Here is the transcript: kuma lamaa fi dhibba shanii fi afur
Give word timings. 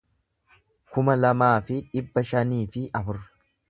kuma 0.95 1.17
lamaa 1.21 1.53
fi 1.69 1.79
dhibba 1.93 2.27
shanii 2.33 2.67
fi 2.77 2.89
afur 3.03 3.27